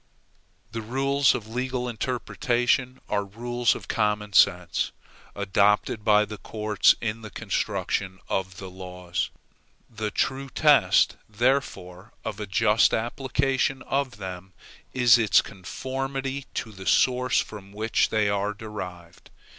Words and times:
The 0.71 0.81
rules 0.81 1.35
of 1.35 1.47
legal 1.47 1.87
interpretation 1.87 2.99
are 3.07 3.23
rules 3.23 3.75
of 3.75 3.87
common 3.87 4.33
sense, 4.33 4.91
adopted 5.35 6.03
by 6.03 6.25
the 6.25 6.39
courts 6.39 6.95
in 7.01 7.21
the 7.21 7.29
construction 7.29 8.17
of 8.27 8.57
the 8.57 8.71
laws. 8.71 9.29
The 9.87 10.09
true 10.09 10.49
test, 10.49 11.17
therefore, 11.29 12.13
of 12.25 12.39
a 12.39 12.47
just 12.47 12.95
application 12.95 13.83
of 13.83 14.17
them 14.17 14.53
is 14.91 15.19
its 15.19 15.39
conformity 15.43 16.47
to 16.55 16.71
the 16.71 16.87
source 16.87 17.39
from 17.39 17.71
which 17.71 18.09
they 18.09 18.27
are 18.27 18.55
derived. 18.55 19.29